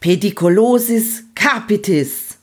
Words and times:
Pediculosis 0.00 1.24
capitis. 1.34 2.38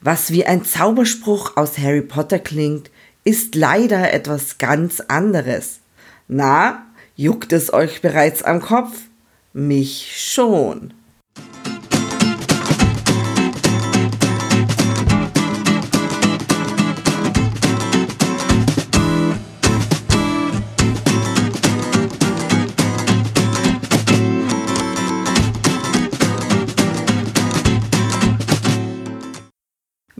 Was 0.00 0.32
wie 0.32 0.44
ein 0.44 0.64
Zauberspruch 0.64 1.56
aus 1.56 1.78
Harry 1.78 2.02
Potter 2.02 2.40
klingt, 2.40 2.90
ist 3.22 3.54
leider 3.54 4.12
etwas 4.12 4.58
ganz 4.58 4.98
anderes. 4.98 5.78
Na, 6.26 6.84
juckt 7.14 7.52
es 7.52 7.72
euch 7.72 8.02
bereits 8.02 8.42
am 8.42 8.60
Kopf? 8.60 9.02
Mich 9.52 10.20
schon. 10.20 10.92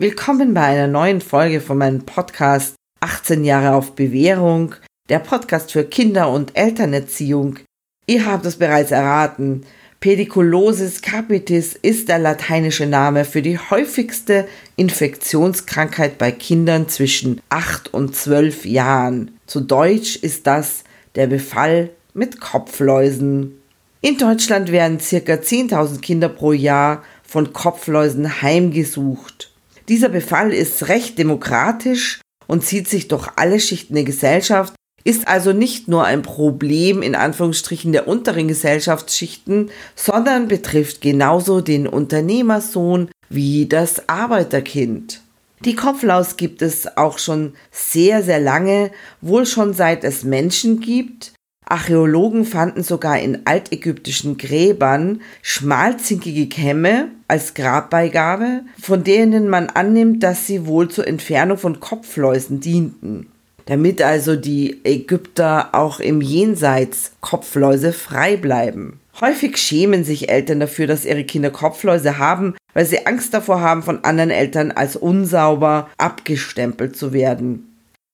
Willkommen 0.01 0.53
bei 0.53 0.61
einer 0.61 0.87
neuen 0.87 1.19
Folge 1.19 1.59
von 1.59 1.77
meinem 1.77 2.05
Podcast 2.05 2.75
18 3.01 3.43
Jahre 3.43 3.75
auf 3.75 3.95
Bewährung, 3.95 4.75
der 5.09 5.19
Podcast 5.19 5.73
für 5.73 5.83
Kinder- 5.83 6.31
und 6.31 6.55
Elternerziehung. 6.55 7.59
Ihr 8.05 8.25
habt 8.25 8.45
es 8.45 8.55
bereits 8.55 8.91
erraten. 8.91 9.65
Pediculosis 9.99 11.01
capitis 11.01 11.73
ist 11.73 12.07
der 12.07 12.17
lateinische 12.17 12.85
Name 12.85 13.25
für 13.25 13.41
die 13.41 13.57
häufigste 13.57 14.47
Infektionskrankheit 14.77 16.17
bei 16.17 16.31
Kindern 16.31 16.87
zwischen 16.87 17.41
8 17.49 17.93
und 17.93 18.15
12 18.15 18.63
Jahren. 18.67 19.31
Zu 19.47 19.59
Deutsch 19.59 20.15
ist 20.15 20.47
das 20.47 20.85
der 21.15 21.27
Befall 21.27 21.89
mit 22.13 22.39
Kopfläusen. 22.39 23.59
In 23.99 24.17
Deutschland 24.17 24.71
werden 24.71 24.99
ca. 24.99 25.33
10.000 25.33 25.99
Kinder 25.99 26.29
pro 26.29 26.53
Jahr 26.53 27.03
von 27.21 27.51
Kopfläusen 27.51 28.41
heimgesucht. 28.41 29.48
Dieser 29.89 30.09
Befall 30.09 30.53
ist 30.53 30.87
recht 30.87 31.17
demokratisch 31.17 32.21
und 32.45 32.63
zieht 32.63 32.87
sich 32.87 33.07
durch 33.07 33.27
alle 33.37 33.59
Schichten 33.59 33.95
der 33.95 34.03
Gesellschaft, 34.03 34.75
ist 35.03 35.27
also 35.27 35.51
nicht 35.51 35.87
nur 35.87 36.05
ein 36.05 36.21
Problem 36.21 37.01
in 37.01 37.15
Anführungsstrichen 37.15 37.91
der 37.91 38.07
unteren 38.07 38.47
Gesellschaftsschichten, 38.47 39.71
sondern 39.95 40.47
betrifft 40.47 41.01
genauso 41.01 41.61
den 41.61 41.87
Unternehmersohn 41.87 43.09
wie 43.29 43.65
das 43.65 44.07
Arbeiterkind. 44.07 45.21
Die 45.65 45.75
Kopflaus 45.75 46.37
gibt 46.37 46.61
es 46.61 46.95
auch 46.95 47.17
schon 47.17 47.53
sehr, 47.71 48.21
sehr 48.21 48.39
lange, 48.39 48.91
wohl 49.21 49.47
schon 49.47 49.73
seit 49.73 50.03
es 50.03 50.23
Menschen 50.23 50.79
gibt, 50.81 51.33
Archäologen 51.69 52.45
fanden 52.45 52.83
sogar 52.83 53.19
in 53.19 53.45
altägyptischen 53.45 54.37
Gräbern 54.37 55.21
schmalzinkige 55.41 56.47
Kämme 56.47 57.09
als 57.27 57.53
Grabbeigabe, 57.53 58.61
von 58.81 59.03
denen 59.03 59.49
man 59.49 59.69
annimmt, 59.69 60.23
dass 60.23 60.47
sie 60.47 60.65
wohl 60.65 60.89
zur 60.89 61.07
Entfernung 61.07 61.57
von 61.57 61.79
Kopfläusen 61.79 62.59
dienten. 62.59 63.27
Damit 63.65 64.01
also 64.01 64.35
die 64.35 64.83
Ägypter 64.83 65.69
auch 65.73 65.99
im 65.99 66.21
Jenseits 66.21 67.11
Kopfläuse 67.21 67.93
frei 67.93 68.35
bleiben. 68.35 68.99
Häufig 69.21 69.57
schämen 69.57 70.03
sich 70.03 70.29
Eltern 70.29 70.59
dafür, 70.59 70.87
dass 70.87 71.05
ihre 71.05 71.23
Kinder 71.23 71.51
Kopfläuse 71.51 72.17
haben, 72.17 72.55
weil 72.73 72.85
sie 72.87 73.05
Angst 73.05 73.33
davor 73.33 73.61
haben, 73.61 73.83
von 73.83 74.03
anderen 74.03 74.31
Eltern 74.31 74.71
als 74.71 74.95
unsauber 74.95 75.89
abgestempelt 75.97 76.95
zu 76.95 77.13
werden. 77.13 77.68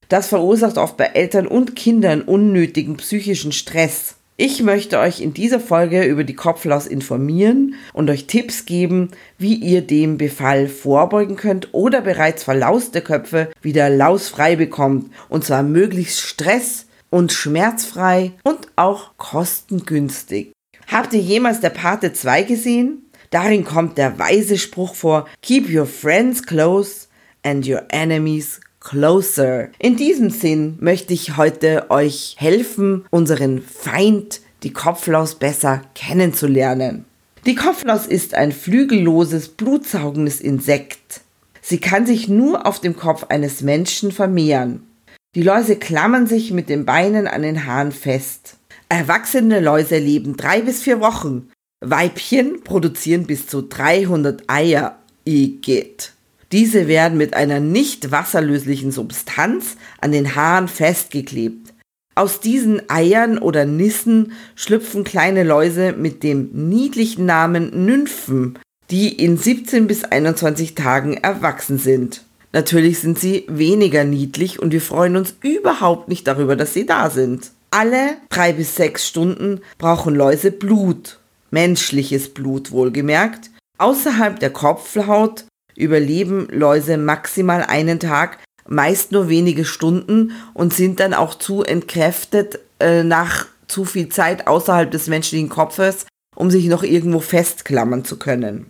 Das 0.10 0.28
verursacht 0.28 0.78
oft 0.78 0.98
bei 0.98 1.06
Eltern 1.06 1.48
und 1.48 1.76
Kindern 1.76 2.22
unnötigen 2.22 2.98
psychischen 2.98 3.52
Stress. 3.52 4.16
Ich 4.38 4.62
möchte 4.62 5.00
euch 5.00 5.22
in 5.22 5.34
dieser 5.34 5.62
Folge 5.62 6.04
über 6.04 6.26
die 6.26 6.36
Kopflaus 6.36 6.88
informieren 6.88 7.76
und 7.94 8.10
euch 8.10 8.28
Tipps 8.28 8.66
geben, 8.66 9.12
wie 9.38 9.56
ihr 9.56 9.82
dem 9.82 10.18
Befall 10.18 10.68
vorbeugen 10.68 11.38
könnt 11.38 11.74
oder 11.74 12.02
bereits 12.02 12.44
verlauste 12.44 13.00
Köpfe 13.02 13.50
wieder 13.62 13.90
lausfrei 13.90 14.58
bekommt. 14.58 15.10
Und 15.30 15.46
zwar 15.46 15.64
möglichst 15.64 16.20
stress- 16.20 16.88
und 17.10 17.32
schmerzfrei 17.32 18.34
und 18.44 18.68
auch 18.76 19.12
kostengünstig. 19.16 20.52
Habt 20.88 21.14
ihr 21.14 21.22
jemals 21.22 21.62
der 21.62 21.70
Pate 21.70 22.12
2 22.12 22.44
gesehen? 22.44 23.10
Darin 23.30 23.64
kommt 23.64 23.98
der 23.98 24.20
weise 24.20 24.58
Spruch 24.58 24.96
vor, 24.96 25.30
Keep 25.42 25.74
your 25.74 25.86
friends 25.86 26.44
close 26.44 27.08
and 27.42 27.66
your 27.66 27.84
enemies 27.90 28.60
closer. 28.86 29.70
In 29.80 29.98
diesem 29.98 30.30
Sinn 30.30 30.78
möchte 30.80 31.14
ich 31.14 31.36
heute 31.36 31.90
euch 31.90 32.36
helfen, 32.38 33.06
unseren 33.10 33.62
Feind, 33.62 34.42
die 34.64 34.72
Kopflaus, 34.72 35.36
besser 35.36 35.82
kennenzulernen. 35.96 37.06
Die 37.46 37.56
Kopflaus 37.56 38.08
ist 38.08 38.34
ein 38.34 38.52
flügelloses, 38.52 39.50
blutsaugendes 39.50 40.40
Insekt. 40.40 41.22
Sie 41.62 41.80
kann 41.80 42.06
sich 42.06 42.30
nur 42.30 42.66
auf 42.66 42.80
dem 42.80 42.96
Kopf 42.96 43.26
eines 43.30 43.62
Menschen 43.62 44.12
vermehren. 44.12 44.88
Die 45.34 45.42
Läuse 45.42 45.76
klammern 45.76 46.28
sich 46.28 46.52
mit 46.52 46.70
den 46.70 46.86
Beinen 46.86 47.28
an 47.28 47.42
den 47.42 47.66
Haaren 47.66 47.92
fest. 47.92 48.58
Erwachsene 48.88 49.60
Läuse 49.60 49.98
leben 49.98 50.38
drei 50.38 50.62
bis 50.62 50.84
vier 50.84 51.02
Wochen. 51.02 51.50
Weibchen 51.82 52.64
produzieren 52.64 53.26
bis 53.26 53.48
zu 53.48 53.64
300 53.64 54.44
Eier. 54.48 55.00
Igitt. 55.26 56.15
Diese 56.52 56.88
werden 56.88 57.18
mit 57.18 57.34
einer 57.34 57.60
nicht 57.60 58.12
wasserlöslichen 58.12 58.92
Substanz 58.92 59.78
an 60.00 60.12
den 60.12 60.36
Haaren 60.36 60.68
festgeklebt. 60.68 61.74
Aus 62.14 62.40
diesen 62.40 62.90
Eiern 62.90 63.38
oder 63.38 63.66
Nissen 63.66 64.32
schlüpfen 64.56 65.04
kleine 65.04 65.44
Läuse 65.44 65.94
mit 65.94 66.24
dem 66.24 66.50
niedlichen 66.70 67.26
Namen 67.26 67.86
Nymphen, 67.86 68.58
die 68.90 69.10
in 69.10 69.38
17 69.38 69.88
bis 69.88 70.04
21 70.06 70.76
Tagen 70.76 71.18
erwachsen 71.18 71.78
sind. 71.78 72.24
Natürlich 72.54 73.00
sind 73.00 73.20
sie 73.20 73.44
weniger 73.50 74.06
niedlich 74.06 74.60
und 74.60 74.72
wir 74.72 74.80
freuen 74.80 75.18
uns 75.18 75.36
überhaupt 75.42 76.08
nicht 76.08 76.26
darüber, 76.26 76.56
dass 76.56 76.74
sie 76.74 76.86
da 76.86 77.10
sind. 77.10 77.52
Alle 77.70 78.16
drei 78.30 78.54
bis 78.54 78.78
sechs 78.78 79.06
Stunden 79.06 79.60
brauchen 79.78 80.16
Läuse 80.16 80.52
Blut, 80.52 81.20
menschliches 81.52 82.34
Blut 82.34 82.72
wohlgemerkt. 82.72 83.50
Außerhalb 83.78 84.40
der 84.40 84.52
Kopfhaut 84.52 85.44
überleben 85.76 86.48
Läuse 86.52 86.98
maximal 86.98 87.64
einen 87.64 88.00
Tag, 88.00 88.40
meist 88.68 89.12
nur 89.12 89.30
wenige 89.30 89.66
Stunden 89.66 90.32
und 90.54 90.74
sind 90.74 91.00
dann 91.00 91.14
auch 91.14 91.36
zu 91.36 91.64
entkräftet 91.64 92.60
äh, 92.80 93.04
nach 93.04 93.48
zu 93.68 93.86
viel 93.86 94.10
Zeit 94.10 94.48
außerhalb 94.48 94.90
des 94.90 95.08
menschlichen 95.08 95.50
Kopfes, 95.50 96.06
um 96.36 96.52
sich 96.52 96.66
noch 96.66 96.84
irgendwo 96.84 97.20
festklammern 97.20 98.06
zu 98.06 98.18
können. 98.18 98.68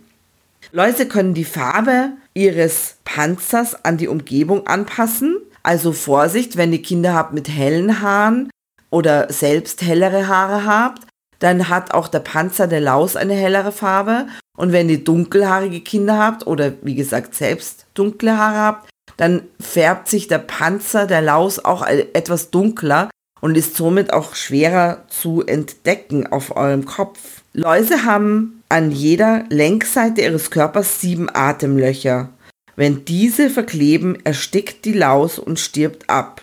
Läuse 0.72 1.06
können 1.06 1.34
die 1.34 1.44
Farbe 1.44 2.12
ihres 2.34 2.96
Panzers 3.04 3.84
an 3.84 3.96
die 3.96 4.08
Umgebung 4.08 4.66
anpassen. 4.66 5.36
Also 5.62 5.92
Vorsicht, 5.92 6.56
wenn 6.56 6.72
ihr 6.72 6.82
Kinder 6.82 7.14
habt 7.14 7.32
mit 7.32 7.48
hellen 7.48 8.00
Haaren 8.00 8.50
oder 8.90 9.32
selbst 9.32 9.82
hellere 9.82 10.28
Haare 10.28 10.64
habt, 10.64 11.06
dann 11.38 11.68
hat 11.68 11.92
auch 11.92 12.08
der 12.08 12.20
Panzer 12.20 12.66
der 12.66 12.80
Laus 12.80 13.16
eine 13.16 13.34
hellere 13.34 13.72
Farbe. 13.72 14.26
Und 14.56 14.72
wenn 14.72 14.88
ihr 14.88 15.04
dunkelhaarige 15.04 15.80
Kinder 15.80 16.18
habt 16.18 16.46
oder 16.46 16.72
wie 16.82 16.94
gesagt 16.94 17.34
selbst 17.34 17.86
dunkle 17.94 18.38
Haare 18.38 18.58
habt, 18.58 18.88
dann 19.16 19.42
färbt 19.60 20.08
sich 20.08 20.28
der 20.28 20.38
Panzer 20.38 21.06
der 21.06 21.22
Laus 21.22 21.58
auch 21.58 21.86
etwas 21.86 22.50
dunkler 22.50 23.10
und 23.40 23.56
ist 23.56 23.76
somit 23.76 24.12
auch 24.12 24.34
schwerer 24.34 25.04
zu 25.08 25.44
entdecken 25.44 26.26
auf 26.26 26.56
eurem 26.56 26.84
Kopf. 26.84 27.42
Läuse 27.52 28.04
haben 28.04 28.62
an 28.68 28.90
jeder 28.90 29.44
Längsseite 29.48 30.22
ihres 30.22 30.50
Körpers 30.50 31.00
sieben 31.00 31.28
Atemlöcher. 31.32 32.30
Wenn 32.74 33.04
diese 33.04 33.48
verkleben, 33.48 34.18
erstickt 34.24 34.84
die 34.84 34.92
Laus 34.92 35.38
und 35.38 35.58
stirbt 35.58 36.10
ab. 36.10 36.42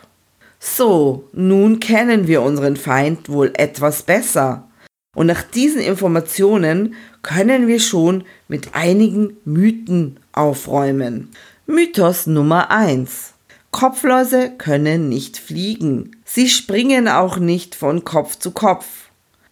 So, 0.60 1.28
nun 1.34 1.80
kennen 1.80 2.28
wir 2.28 2.42
unseren 2.42 2.78
Feind 2.78 3.30
wohl 3.30 3.52
etwas 3.56 4.04
besser. 4.04 4.68
Und 5.16 5.28
nach 5.28 5.44
diesen 5.44 5.82
Informationen 5.82 6.96
können 7.22 7.68
wir 7.68 7.80
schon 7.80 8.24
mit 8.48 8.74
einigen 8.74 9.38
Mythen 9.46 10.20
aufräumen. 10.32 11.30
Mythos 11.66 12.28
Nummer 12.28 12.72
1. 12.72 13.34
Kopfläuse 13.72 14.52
können 14.58 15.10
nicht 15.10 15.38
fliegen. 15.38 16.18
Sie 16.26 16.50
springen 16.50 17.08
auch 17.08 17.38
nicht 17.38 17.76
von 17.76 18.04
Kopf 18.04 18.38
zu 18.38 18.52
Kopf. 18.52 18.86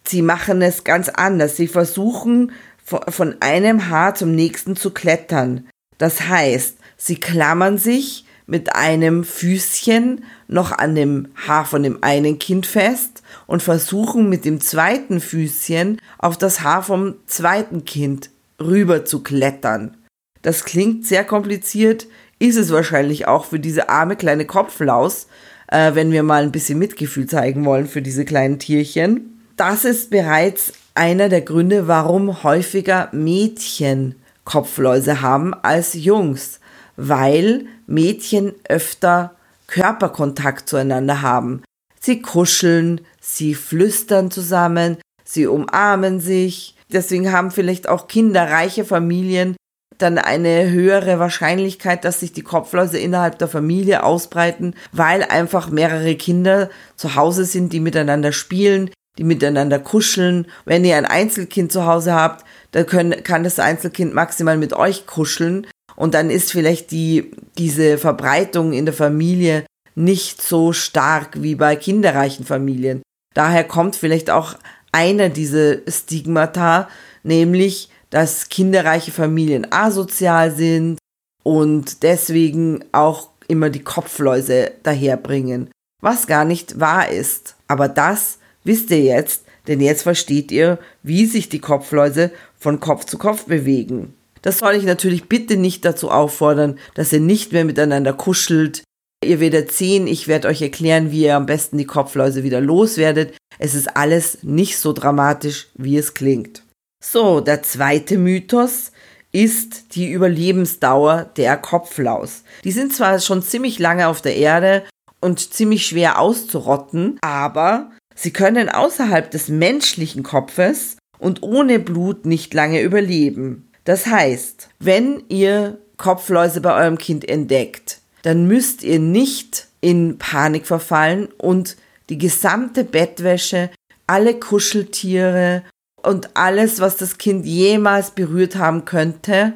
Sie 0.04 0.22
machen 0.22 0.62
es 0.62 0.84
ganz 0.84 1.08
anders. 1.08 1.56
Sie 1.56 1.68
versuchen 1.68 2.52
von 2.84 3.36
einem 3.40 3.88
Haar 3.88 4.14
zum 4.14 4.34
nächsten 4.34 4.76
zu 4.76 4.90
klettern. 4.90 5.68
Das 5.98 6.28
heißt, 6.28 6.76
sie 6.96 7.16
klammern 7.16 7.78
sich 7.78 8.24
mit 8.52 8.76
einem 8.76 9.24
Füßchen 9.24 10.24
noch 10.46 10.72
an 10.72 10.94
dem 10.94 11.28
Haar 11.46 11.64
von 11.64 11.82
dem 11.82 12.04
einen 12.04 12.38
Kind 12.38 12.66
fest 12.66 13.22
und 13.46 13.62
versuchen 13.62 14.28
mit 14.28 14.44
dem 14.44 14.60
zweiten 14.60 15.22
Füßchen 15.22 15.98
auf 16.18 16.36
das 16.36 16.60
Haar 16.60 16.82
vom 16.82 17.14
zweiten 17.26 17.86
Kind 17.86 18.28
rüber 18.60 19.06
zu 19.06 19.22
klettern. 19.22 19.96
Das 20.42 20.66
klingt 20.66 21.06
sehr 21.06 21.24
kompliziert, 21.24 22.06
ist 22.38 22.58
es 22.58 22.70
wahrscheinlich 22.70 23.26
auch 23.26 23.46
für 23.46 23.58
diese 23.58 23.88
arme 23.88 24.16
kleine 24.16 24.44
Kopflaus, 24.44 25.28
äh, 25.68 25.94
wenn 25.94 26.12
wir 26.12 26.22
mal 26.22 26.42
ein 26.42 26.52
bisschen 26.52 26.78
Mitgefühl 26.78 27.24
zeigen 27.24 27.64
wollen 27.64 27.86
für 27.86 28.02
diese 28.02 28.26
kleinen 28.26 28.58
Tierchen. 28.58 29.40
Das 29.56 29.86
ist 29.86 30.10
bereits 30.10 30.74
einer 30.94 31.30
der 31.30 31.40
Gründe, 31.40 31.88
warum 31.88 32.42
häufiger 32.42 33.08
Mädchen 33.12 34.16
Kopfläuse 34.44 35.22
haben 35.22 35.54
als 35.54 35.94
Jungs, 35.94 36.60
weil 36.96 37.66
Mädchen 37.86 38.52
öfter 38.68 39.34
Körperkontakt 39.66 40.68
zueinander 40.68 41.22
haben. 41.22 41.62
Sie 42.00 42.20
kuscheln, 42.20 43.00
sie 43.20 43.54
flüstern 43.54 44.30
zusammen, 44.30 44.98
sie 45.24 45.46
umarmen 45.46 46.20
sich. 46.20 46.76
Deswegen 46.92 47.32
haben 47.32 47.50
vielleicht 47.50 47.88
auch 47.88 48.08
kinderreiche 48.08 48.84
Familien 48.84 49.56
dann 49.98 50.18
eine 50.18 50.70
höhere 50.70 51.18
Wahrscheinlichkeit, 51.18 52.04
dass 52.04 52.20
sich 52.20 52.32
die 52.32 52.42
Kopfläuse 52.42 52.98
innerhalb 52.98 53.38
der 53.38 53.48
Familie 53.48 54.02
ausbreiten, 54.02 54.74
weil 54.90 55.22
einfach 55.22 55.70
mehrere 55.70 56.16
Kinder 56.16 56.70
zu 56.96 57.14
Hause 57.14 57.44
sind, 57.44 57.72
die 57.72 57.80
miteinander 57.80 58.32
spielen, 58.32 58.90
die 59.18 59.24
miteinander 59.24 59.78
kuscheln. 59.78 60.46
Wenn 60.64 60.84
ihr 60.84 60.96
ein 60.96 61.06
Einzelkind 61.06 61.72
zu 61.72 61.86
Hause 61.86 62.14
habt, 62.14 62.44
dann 62.72 62.86
können, 62.86 63.22
kann 63.22 63.44
das 63.44 63.58
Einzelkind 63.58 64.12
maximal 64.12 64.58
mit 64.58 64.72
euch 64.72 65.06
kuscheln 65.06 65.66
und 65.96 66.14
dann 66.14 66.30
ist 66.30 66.52
vielleicht 66.52 66.90
die, 66.90 67.30
diese 67.58 67.98
Verbreitung 67.98 68.72
in 68.72 68.84
der 68.84 68.94
Familie 68.94 69.64
nicht 69.94 70.42
so 70.42 70.72
stark 70.72 71.42
wie 71.42 71.54
bei 71.54 71.76
kinderreichen 71.76 72.44
Familien. 72.44 73.02
Daher 73.34 73.64
kommt 73.64 73.96
vielleicht 73.96 74.30
auch 74.30 74.54
einer 74.92 75.28
dieser 75.28 75.78
Stigmata, 75.88 76.88
nämlich, 77.22 77.88
dass 78.10 78.48
kinderreiche 78.48 79.10
Familien 79.10 79.66
asozial 79.70 80.54
sind 80.54 80.98
und 81.42 82.02
deswegen 82.02 82.84
auch 82.92 83.30
immer 83.48 83.70
die 83.70 83.82
Kopfläuse 83.82 84.72
daherbringen, 84.82 85.70
was 86.00 86.26
gar 86.26 86.44
nicht 86.44 86.78
wahr 86.78 87.08
ist. 87.10 87.56
Aber 87.68 87.88
das 87.88 88.38
wisst 88.64 88.90
ihr 88.90 89.00
jetzt, 89.00 89.44
denn 89.66 89.80
jetzt 89.80 90.02
versteht 90.02 90.50
ihr, 90.52 90.78
wie 91.02 91.26
sich 91.26 91.48
die 91.48 91.60
Kopfläuse 91.60 92.30
von 92.58 92.80
Kopf 92.80 93.04
zu 93.04 93.18
Kopf 93.18 93.44
bewegen. 93.44 94.14
Das 94.42 94.58
soll 94.58 94.74
ich 94.74 94.84
natürlich 94.84 95.28
bitte 95.28 95.56
nicht 95.56 95.84
dazu 95.84 96.10
auffordern, 96.10 96.78
dass 96.94 97.12
ihr 97.12 97.20
nicht 97.20 97.52
mehr 97.52 97.64
miteinander 97.64 98.12
kuschelt. 98.12 98.82
Ihr 99.24 99.38
werdet 99.38 99.70
sehen, 99.70 100.08
ich 100.08 100.26
werde 100.26 100.48
euch 100.48 100.60
erklären, 100.60 101.12
wie 101.12 101.22
ihr 101.22 101.36
am 101.36 101.46
besten 101.46 101.78
die 101.78 101.86
Kopfläuse 101.86 102.42
wieder 102.42 102.60
loswerdet. 102.60 103.34
Es 103.58 103.74
ist 103.74 103.96
alles 103.96 104.38
nicht 104.42 104.78
so 104.78 104.92
dramatisch, 104.92 105.68
wie 105.74 105.96
es 105.96 106.14
klingt. 106.14 106.64
So, 107.02 107.40
der 107.40 107.62
zweite 107.62 108.18
Mythos 108.18 108.90
ist 109.30 109.94
die 109.94 110.10
Überlebensdauer 110.10 111.30
der 111.36 111.56
Kopflaus. 111.56 112.42
Die 112.64 112.72
sind 112.72 112.92
zwar 112.92 113.18
schon 113.20 113.42
ziemlich 113.42 113.78
lange 113.78 114.08
auf 114.08 114.20
der 114.20 114.36
Erde 114.36 114.84
und 115.20 115.52
ziemlich 115.54 115.86
schwer 115.86 116.20
auszurotten, 116.20 117.18
aber 117.22 117.90
sie 118.14 118.32
können 118.32 118.68
außerhalb 118.68 119.30
des 119.30 119.48
menschlichen 119.48 120.22
Kopfes 120.22 120.96
und 121.18 121.42
ohne 121.42 121.78
Blut 121.78 122.26
nicht 122.26 122.52
lange 122.52 122.82
überleben. 122.82 123.71
Das 123.84 124.06
heißt, 124.06 124.68
wenn 124.78 125.24
ihr 125.28 125.78
Kopfläuse 125.96 126.60
bei 126.60 126.74
eurem 126.74 126.98
Kind 126.98 127.28
entdeckt, 127.28 128.00
dann 128.22 128.46
müsst 128.46 128.82
ihr 128.82 128.98
nicht 128.98 129.66
in 129.80 130.18
Panik 130.18 130.66
verfallen 130.66 131.28
und 131.38 131.76
die 132.08 132.18
gesamte 132.18 132.84
Bettwäsche, 132.84 133.70
alle 134.06 134.38
Kuscheltiere 134.38 135.62
und 136.02 136.36
alles, 136.36 136.80
was 136.80 136.96
das 136.96 137.18
Kind 137.18 137.46
jemals 137.46 138.12
berührt 138.12 138.56
haben 138.56 138.84
könnte, 138.84 139.54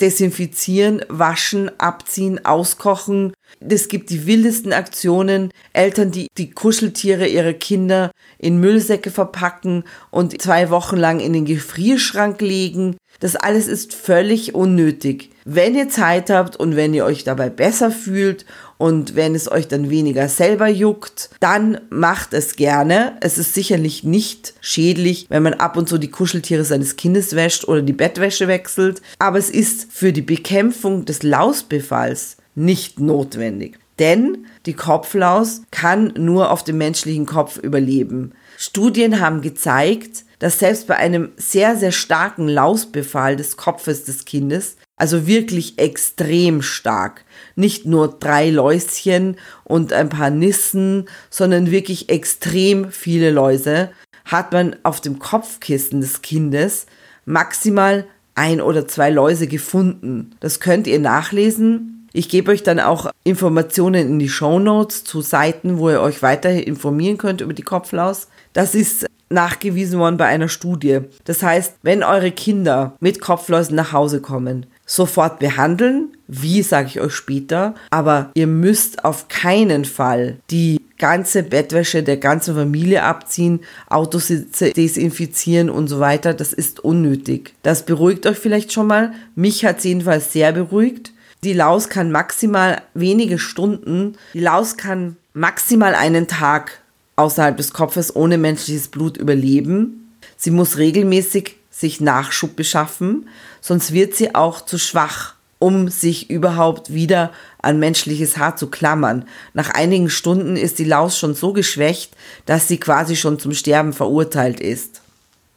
desinfizieren, 0.00 1.04
waschen, 1.08 1.70
abziehen, 1.80 2.44
auskochen. 2.44 3.32
Es 3.60 3.88
gibt 3.88 4.10
die 4.10 4.26
wildesten 4.26 4.72
Aktionen. 4.72 5.50
Eltern, 5.72 6.10
die 6.10 6.28
die 6.36 6.50
Kuscheltiere 6.50 7.26
ihrer 7.26 7.52
Kinder 7.52 8.10
in 8.38 8.60
Müllsäcke 8.60 9.10
verpacken 9.10 9.84
und 10.10 10.40
zwei 10.40 10.70
Wochen 10.70 10.96
lang 10.96 11.20
in 11.20 11.32
den 11.32 11.44
Gefrierschrank 11.44 12.40
legen. 12.40 12.96
Das 13.20 13.34
alles 13.34 13.66
ist 13.66 13.94
völlig 13.94 14.54
unnötig. 14.54 15.30
Wenn 15.44 15.74
ihr 15.74 15.88
Zeit 15.88 16.30
habt 16.30 16.56
und 16.56 16.76
wenn 16.76 16.94
ihr 16.94 17.04
euch 17.04 17.24
dabei 17.24 17.50
besser 17.50 17.90
fühlt 17.90 18.44
und 18.76 19.16
wenn 19.16 19.34
es 19.34 19.50
euch 19.50 19.66
dann 19.66 19.90
weniger 19.90 20.28
selber 20.28 20.68
juckt, 20.68 21.30
dann 21.40 21.80
macht 21.90 22.32
es 22.32 22.54
gerne. 22.54 23.16
Es 23.20 23.38
ist 23.38 23.54
sicherlich 23.54 24.04
nicht 24.04 24.54
schädlich, 24.60 25.26
wenn 25.30 25.42
man 25.42 25.54
ab 25.54 25.76
und 25.76 25.88
zu 25.88 25.98
die 25.98 26.10
Kuscheltiere 26.10 26.64
seines 26.64 26.96
Kindes 26.96 27.34
wäscht 27.34 27.66
oder 27.66 27.82
die 27.82 27.92
Bettwäsche 27.92 28.46
wechselt, 28.46 29.02
aber 29.18 29.38
es 29.38 29.50
ist 29.50 29.88
für 29.90 30.12
die 30.12 30.22
Bekämpfung 30.22 31.04
des 31.04 31.24
Lausbefalls 31.24 32.36
nicht 32.58 33.00
notwendig. 33.00 33.78
Denn 33.98 34.46
die 34.66 34.74
Kopflaus 34.74 35.62
kann 35.70 36.12
nur 36.16 36.50
auf 36.50 36.62
dem 36.62 36.78
menschlichen 36.78 37.26
Kopf 37.26 37.56
überleben. 37.56 38.32
Studien 38.56 39.20
haben 39.20 39.40
gezeigt, 39.40 40.24
dass 40.38 40.58
selbst 40.58 40.86
bei 40.86 40.96
einem 40.96 41.30
sehr, 41.36 41.76
sehr 41.76 41.92
starken 41.92 42.48
Lausbefall 42.48 43.36
des 43.36 43.56
Kopfes 43.56 44.04
des 44.04 44.24
Kindes 44.24 44.76
also 44.98 45.26
wirklich 45.26 45.78
extrem 45.78 46.60
stark. 46.60 47.24
Nicht 47.54 47.86
nur 47.86 48.08
drei 48.18 48.50
Läuschen 48.50 49.36
und 49.64 49.92
ein 49.92 50.08
paar 50.08 50.30
Nissen, 50.30 51.08
sondern 51.30 51.70
wirklich 51.70 52.08
extrem 52.08 52.90
viele 52.90 53.30
Läuse 53.30 53.90
hat 54.24 54.52
man 54.52 54.76
auf 54.82 55.00
dem 55.00 55.18
Kopfkissen 55.18 56.00
des 56.00 56.20
Kindes 56.20 56.86
maximal 57.24 58.06
ein 58.34 58.60
oder 58.60 58.86
zwei 58.86 59.10
Läuse 59.10 59.46
gefunden. 59.46 60.34
Das 60.40 60.60
könnt 60.60 60.86
ihr 60.86 60.98
nachlesen. 60.98 61.97
Ich 62.18 62.28
gebe 62.28 62.50
euch 62.50 62.64
dann 62.64 62.80
auch 62.80 63.12
Informationen 63.22 64.08
in 64.08 64.18
die 64.18 64.28
Show 64.28 64.58
Notes 64.58 65.04
zu 65.04 65.20
Seiten, 65.20 65.78
wo 65.78 65.88
ihr 65.88 66.00
euch 66.00 66.20
weiter 66.20 66.50
informieren 66.50 67.16
könnt 67.16 67.40
über 67.40 67.52
die 67.52 67.62
Kopflaus. 67.62 68.26
Das 68.52 68.74
ist 68.74 69.06
nachgewiesen 69.30 70.00
worden 70.00 70.16
bei 70.16 70.24
einer 70.24 70.48
Studie. 70.48 71.02
Das 71.26 71.44
heißt, 71.44 71.76
wenn 71.82 72.02
eure 72.02 72.32
Kinder 72.32 72.96
mit 72.98 73.20
Kopfläusen 73.20 73.76
nach 73.76 73.92
Hause 73.92 74.20
kommen, 74.20 74.66
sofort 74.84 75.38
behandeln. 75.38 76.08
Wie, 76.26 76.62
sage 76.62 76.88
ich 76.88 77.00
euch 77.00 77.14
später. 77.14 77.76
Aber 77.90 78.32
ihr 78.34 78.48
müsst 78.48 79.04
auf 79.04 79.28
keinen 79.28 79.84
Fall 79.84 80.38
die 80.50 80.80
ganze 80.98 81.44
Bettwäsche 81.44 82.02
der 82.02 82.16
ganzen 82.16 82.56
Familie 82.56 83.04
abziehen, 83.04 83.60
Autositze 83.88 84.72
desinfizieren 84.72 85.70
und 85.70 85.86
so 85.86 86.00
weiter. 86.00 86.34
Das 86.34 86.52
ist 86.52 86.80
unnötig. 86.80 87.54
Das 87.62 87.84
beruhigt 87.84 88.26
euch 88.26 88.38
vielleicht 88.38 88.72
schon 88.72 88.88
mal. 88.88 89.12
Mich 89.36 89.64
hat 89.64 89.78
es 89.78 89.84
jedenfalls 89.84 90.32
sehr 90.32 90.50
beruhigt. 90.50 91.12
Die 91.44 91.52
Laus 91.52 91.88
kann 91.88 92.10
maximal 92.10 92.82
wenige 92.94 93.38
Stunden, 93.38 94.16
die 94.34 94.40
Laus 94.40 94.76
kann 94.76 95.16
maximal 95.34 95.94
einen 95.94 96.26
Tag 96.26 96.80
außerhalb 97.14 97.56
des 97.56 97.72
Kopfes 97.72 98.14
ohne 98.16 98.38
menschliches 98.38 98.88
Blut 98.88 99.16
überleben. 99.16 100.14
Sie 100.36 100.50
muss 100.50 100.78
regelmäßig 100.78 101.56
sich 101.70 102.00
Nachschub 102.00 102.56
beschaffen, 102.56 103.28
sonst 103.60 103.92
wird 103.92 104.16
sie 104.16 104.34
auch 104.34 104.62
zu 104.62 104.78
schwach, 104.78 105.34
um 105.60 105.88
sich 105.88 106.28
überhaupt 106.28 106.92
wieder 106.92 107.32
an 107.62 107.78
menschliches 107.78 108.36
Haar 108.36 108.56
zu 108.56 108.66
klammern. 108.66 109.24
Nach 109.54 109.70
einigen 109.70 110.10
Stunden 110.10 110.56
ist 110.56 110.80
die 110.80 110.84
Laus 110.84 111.18
schon 111.18 111.34
so 111.34 111.52
geschwächt, 111.52 112.16
dass 112.46 112.66
sie 112.66 112.78
quasi 112.78 113.14
schon 113.14 113.38
zum 113.38 113.52
Sterben 113.52 113.92
verurteilt 113.92 114.58
ist. 114.58 115.02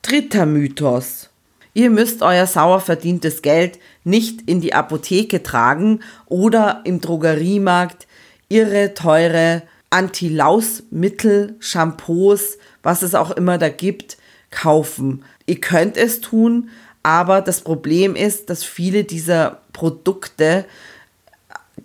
Dritter 0.03 0.45
Mythos. 0.45 1.29
Ihr 1.73 1.89
müsst 1.89 2.21
euer 2.21 2.47
sauer 2.47 2.81
verdientes 2.81 3.41
Geld 3.41 3.79
nicht 4.03 4.49
in 4.49 4.61
die 4.61 4.73
Apotheke 4.73 5.43
tragen 5.43 5.99
oder 6.27 6.81
im 6.85 7.01
Drogeriemarkt 7.01 8.07
irre 8.49 8.93
teure 8.93 9.63
Anti-Laus-Mittel, 9.89 11.55
Shampoos, 11.59 12.57
was 12.83 13.01
es 13.01 13.15
auch 13.15 13.31
immer 13.31 13.57
da 13.57 13.69
gibt, 13.69 14.17
kaufen. 14.49 15.23
Ihr 15.45 15.59
könnt 15.59 15.97
es 15.97 16.21
tun, 16.21 16.69
aber 17.03 17.41
das 17.41 17.61
Problem 17.61 18.15
ist, 18.15 18.49
dass 18.49 18.63
viele 18.63 19.03
dieser 19.03 19.61
Produkte 19.73 20.65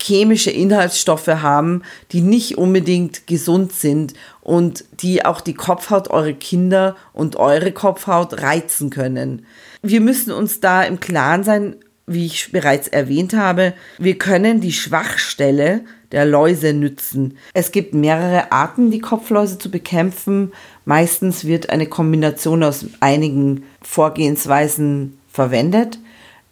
chemische 0.01 0.51
Inhaltsstoffe 0.51 1.27
haben, 1.29 1.83
die 2.13 2.21
nicht 2.21 2.59
unbedingt 2.59 3.27
gesund 3.27 3.73
sind 3.73 4.15
und 4.43 4.85
die 5.01 5.25
auch 5.25 5.41
die 5.41 5.55
Kopfhaut 5.55 6.09
eurer 6.09 6.33
Kinder 6.33 6.97
und 7.13 7.37
eure 7.37 7.73
Kopfhaut 7.73 8.43
reizen 8.43 8.91
können. 8.91 9.47
Wir 9.83 10.01
müssen 10.01 10.33
uns 10.33 10.61
da 10.61 10.83
im 10.83 11.01
Klaren 11.01 11.45
sein, 11.45 11.77
wie 12.07 12.27
ich 12.27 12.53
bereits 12.53 12.89
erwähnt 12.89 13.35
habe, 13.35 13.75
wir 13.99 14.17
können 14.17 14.61
die 14.61 14.73
Schwachstelle 14.73 15.83
der 16.13 16.25
Läuse 16.25 16.73
nützen. 16.73 17.37
Es 17.53 17.73
gibt 17.73 17.95
mehrere 17.95 18.53
Arten, 18.53 18.91
die 18.91 19.01
Kopfläuse 19.01 19.59
zu 19.59 19.71
bekämpfen. 19.71 20.53
Meistens 20.85 21.45
wird 21.45 21.71
eine 21.71 21.87
Kombination 21.87 22.63
aus 22.63 22.87
einigen 23.01 23.65
Vorgehensweisen 23.83 25.19
verwendet. 25.29 25.99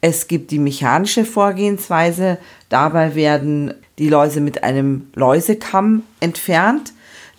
Es 0.01 0.27
gibt 0.27 0.51
die 0.51 0.59
mechanische 0.59 1.25
Vorgehensweise. 1.25 2.39
Dabei 2.69 3.15
werden 3.15 3.75
die 3.99 4.09
Läuse 4.09 4.41
mit 4.41 4.65
einem 4.65 5.07
Läusekamm 5.15 6.03
entfernt. 6.19 6.93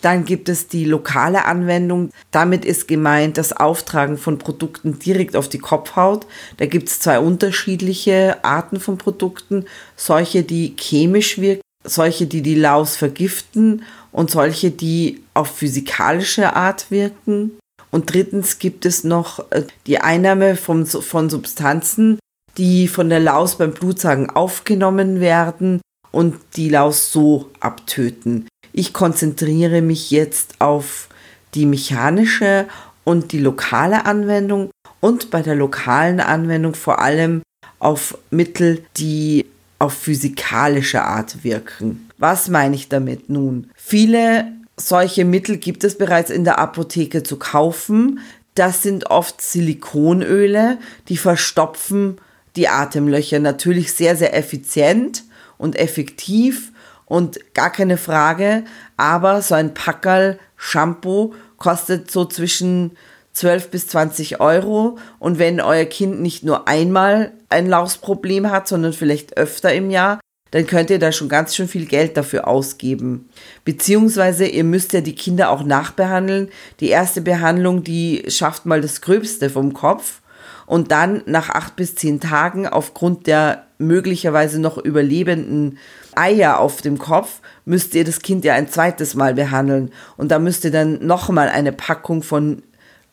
Dann 0.05 0.23
gibt 0.23 0.49
es 0.49 0.67
die 0.67 0.85
lokale 0.85 1.45
Anwendung. 1.45 2.11
Damit 2.29 2.63
ist 2.63 2.87
gemeint 2.87 3.39
das 3.39 3.53
Auftragen 3.53 4.19
von 4.19 4.37
Produkten 4.37 4.99
direkt 4.99 5.35
auf 5.35 5.49
die 5.49 5.57
Kopfhaut. 5.57 6.27
Da 6.57 6.67
gibt 6.67 6.89
es 6.89 6.99
zwei 6.99 7.17
unterschiedliche 7.17 8.37
Arten 8.43 8.79
von 8.79 8.99
Produkten. 8.99 9.65
Solche, 9.95 10.43
die 10.43 10.75
chemisch 10.77 11.39
wirken, 11.39 11.63
solche, 11.83 12.27
die 12.27 12.43
die 12.43 12.53
Laus 12.53 12.95
vergiften 12.97 13.81
und 14.11 14.29
solche, 14.29 14.69
die 14.69 15.23
auf 15.33 15.47
physikalische 15.57 16.55
Art 16.55 16.91
wirken. 16.91 17.57
Und 17.89 18.13
drittens 18.13 18.59
gibt 18.59 18.85
es 18.85 19.03
noch 19.03 19.39
äh, 19.49 19.63
die 19.87 20.01
Einnahme 20.01 20.55
von, 20.55 20.85
von 20.85 21.31
Substanzen, 21.31 22.19
die 22.59 22.87
von 22.87 23.09
der 23.09 23.21
Laus 23.21 23.57
beim 23.57 23.73
Blutsagen 23.73 24.29
aufgenommen 24.29 25.19
werden 25.19 25.81
und 26.11 26.35
die 26.57 26.69
Laus 26.69 27.11
so 27.11 27.49
abtöten. 27.59 28.47
Ich 28.77 28.91
konzentriere 28.91 29.81
mich 29.81 30.11
jetzt 30.11 30.55
auf 30.59 31.07
die 31.53 31.65
mechanische 31.65 32.65
und 33.05 33.31
die 33.31 33.39
lokale 33.39 34.05
Anwendung 34.05 34.69
und 34.99 35.31
bei 35.31 35.41
der 35.41 35.55
lokalen 35.55 36.19
Anwendung 36.19 36.73
vor 36.73 36.99
allem 36.99 37.41
auf 37.79 38.17
Mittel, 38.31 38.83
die 38.97 39.45
auf 39.79 39.93
physikalische 39.93 41.03
Art 41.03 41.45
wirken. 41.45 42.09
Was 42.17 42.49
meine 42.49 42.75
ich 42.75 42.89
damit 42.89 43.29
nun? 43.29 43.69
Viele 43.77 44.51
solche 44.75 45.23
Mittel 45.23 45.55
gibt 45.55 45.85
es 45.85 45.97
bereits 45.97 46.29
in 46.29 46.43
der 46.43 46.59
Apotheke 46.59 47.23
zu 47.23 47.37
kaufen. 47.37 48.19
Das 48.55 48.83
sind 48.83 49.09
oft 49.09 49.39
Silikonöle, 49.39 50.79
die 51.07 51.15
verstopfen 51.15 52.17
die 52.57 52.67
Atemlöcher 52.67 53.39
natürlich 53.39 53.93
sehr, 53.93 54.17
sehr 54.17 54.35
effizient 54.35 55.23
und 55.57 55.77
effektiv 55.77 56.73
und 57.05 57.53
gar 57.53 57.71
keine 57.71 57.97
Frage. 57.97 58.63
Aber 58.97 59.41
so 59.41 59.55
ein 59.55 59.73
Packerl 59.73 60.39
Shampoo 60.55 61.33
kostet 61.57 62.11
so 62.11 62.25
zwischen 62.25 62.97
12 63.33 63.69
bis 63.69 63.87
20 63.87 64.39
Euro. 64.39 64.97
Und 65.19 65.39
wenn 65.39 65.61
euer 65.61 65.85
Kind 65.85 66.21
nicht 66.21 66.43
nur 66.43 66.67
einmal 66.67 67.33
ein 67.49 67.67
Lausproblem 67.67 68.49
hat, 68.49 68.67
sondern 68.67 68.93
vielleicht 68.93 69.37
öfter 69.37 69.73
im 69.73 69.91
Jahr, 69.91 70.19
dann 70.51 70.67
könnt 70.67 70.89
ihr 70.89 70.99
da 70.99 71.11
schon 71.11 71.27
ganz 71.27 71.53
schön 71.53 71.67
viel 71.67 71.85
Geld 71.85 72.15
dafür 72.15 72.47
ausgeben. 72.47 73.29
Beziehungsweise 73.65 74.45
ihr 74.45 74.63
müsst 74.63 74.93
ja 74.93 75.01
die 75.01 75.15
Kinder 75.15 75.49
auch 75.49 75.63
nachbehandeln. 75.63 76.49
Die 76.79 76.89
erste 76.89 77.21
Behandlung, 77.21 77.83
die 77.83 78.23
schafft 78.29 78.65
mal 78.65 78.79
das 78.79 79.01
Gröbste 79.01 79.49
vom 79.49 79.73
Kopf. 79.73 80.21
Und 80.65 80.91
dann 80.91 81.21
nach 81.25 81.49
acht 81.49 81.75
bis 81.75 81.95
zehn 81.95 82.19
Tagen 82.19 82.67
aufgrund 82.67 83.27
der 83.27 83.64
möglicherweise 83.77 84.59
noch 84.59 84.77
überlebenden 84.77 85.77
Eier 86.15 86.59
auf 86.59 86.81
dem 86.81 86.97
Kopf 86.97 87.41
müsst 87.65 87.93
ihr 87.95 88.03
das 88.03 88.21
Kind 88.21 88.45
ja 88.45 88.53
ein 88.53 88.69
zweites 88.69 89.15
Mal 89.15 89.33
behandeln. 89.33 89.91
Und 90.17 90.31
da 90.31 90.39
müsst 90.39 90.63
ihr 90.63 90.71
dann 90.71 91.05
nochmal 91.05 91.49
eine 91.49 91.71
Packung 91.71 92.23
von 92.23 92.63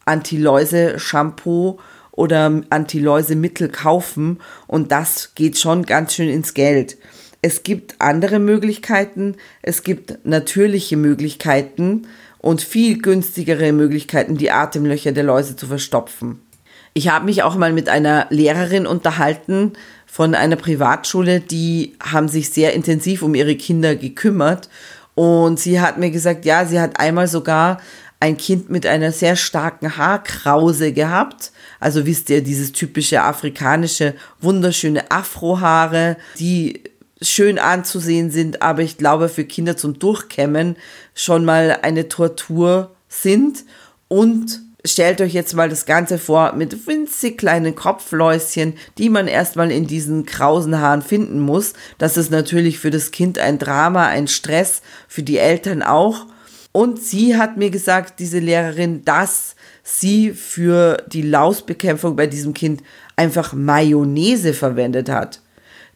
Anti-Läuse-Shampoo 0.05 1.79
oder 2.13 2.63
Anti-Läuse-Mittel 2.71 3.69
kaufen. 3.69 4.41
Und 4.67 4.93
das 4.93 5.35
geht 5.35 5.59
schon 5.59 5.85
ganz 5.85 6.15
schön 6.15 6.29
ins 6.29 6.55
Geld. 6.55 6.97
Es 7.41 7.65
gibt 7.65 7.97
andere 7.99 8.39
Möglichkeiten, 8.39 9.35
es 9.63 9.83
gibt 9.83 10.25
natürliche 10.25 10.97
Möglichkeiten 10.97 12.07
und 12.39 12.63
viel 12.63 13.03
günstigere 13.03 13.73
Möglichkeiten, 13.73 14.37
die 14.37 14.53
Atemlöcher 14.53 15.11
der 15.11 15.25
Läuse 15.25 15.57
zu 15.57 15.67
verstopfen. 15.67 16.41
Ich 16.95 17.09
habe 17.09 17.25
mich 17.25 17.43
auch 17.43 17.57
mal 17.57 17.73
mit 17.73 17.89
einer 17.89 18.27
Lehrerin 18.31 18.87
unterhalten 18.87 19.73
von 20.13 20.35
einer 20.35 20.57
Privatschule, 20.57 21.41
die 21.41 21.95
haben 21.99 22.29
sich 22.29 22.51
sehr 22.51 22.75
intensiv 22.75 23.23
um 23.23 23.35
ihre 23.35 23.57
Kinder 23.57 23.97
gekümmert 23.97 24.69
und 25.15 25.59
sie 25.59 25.81
hat 25.81 25.97
mir 25.97 26.11
gesagt, 26.11 26.45
ja, 26.45 26.67
sie 26.67 26.79
hat 26.79 27.01
einmal 27.01 27.29
sogar 27.29 27.81
ein 28.21 28.37
Kind 28.37 28.69
mit 28.69 28.85
einer 28.85 29.11
sehr 29.11 29.37
starken 29.37 29.97
Haarkrause 29.97 30.93
gehabt. 30.93 31.51
Also 31.81 32.05
wisst 32.05 32.29
ihr, 32.29 32.43
dieses 32.43 32.73
typische 32.73 33.23
afrikanische, 33.23 34.13
wunderschöne 34.43 35.11
Afrohaare, 35.11 36.19
die 36.39 36.83
schön 37.23 37.59
anzusehen 37.59 38.31
sind, 38.31 38.61
aber 38.61 38.83
ich 38.83 38.99
glaube 38.99 39.31
für 39.31 39.45
Kinder 39.45 39.79
zum 39.79 39.99
Durchkämmen 39.99 40.77
schon 41.15 41.47
mal 41.47 41.79
eine 41.81 42.09
Tortur 42.09 42.95
sind. 43.09 43.65
Und 44.09 44.61
stellt 44.85 45.21
euch 45.21 45.33
jetzt 45.33 45.55
mal 45.55 45.69
das 45.69 45.87
Ganze 45.87 46.19
vor 46.19 46.55
mit 46.55 46.87
winzig 46.87 47.39
kleinen 47.39 47.75
Kopfläuschen, 47.75 48.75
die 48.99 49.09
man 49.09 49.29
erstmal 49.29 49.71
in 49.71 49.87
diesen 49.87 50.27
krausen 50.27 50.81
Haaren 50.81 51.03
finden 51.03 51.41
muss. 51.41 51.75
Das 51.99 52.17
ist 52.17 52.31
natürlich 52.31 52.79
für 52.79 52.91
das 52.91 53.11
Kind 53.11 53.39
ein 53.39 53.59
Drama, 53.59 54.07
ein 54.07 54.29
Stress, 54.29 54.83
für 55.09 55.23
die 55.23 55.39
Eltern 55.39 55.83
auch. 55.83 56.27
Und 56.73 57.01
sie 57.01 57.37
hat 57.37 57.57
mir 57.57 57.71
gesagt, 57.71 58.19
diese 58.19 58.39
Lehrerin, 58.39 59.05
dass 59.05 59.57
sie 59.83 60.31
für 60.31 60.97
die 61.07 61.23
Lausbekämpfung 61.23 62.17
bei 62.17 62.27
diesem 62.27 62.55
Kind 62.55 62.83
einfach 63.15 63.53
Mayonnaise 63.53 64.55
verwendet 64.55 65.09
hat. 65.09 65.41